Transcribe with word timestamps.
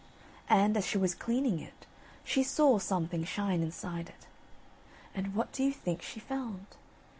And, 0.49 0.75
as 0.75 0.87
she 0.87 0.97
was 0.97 1.13
cleaning 1.13 1.59
it, 1.59 1.85
she 2.23 2.41
saw 2.41 2.79
something 2.79 3.23
shine 3.23 3.61
inside 3.61 4.09
it, 4.09 4.25
and 5.13 5.35
what 5.35 5.51
do 5.51 5.63
you 5.63 5.71
think 5.71 6.01
she 6.01 6.19
found? 6.19 6.65